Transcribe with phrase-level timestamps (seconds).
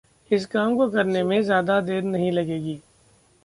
[0.31, 2.79] इस काम को करने में ज़्यादा देर नहीं लगेगी।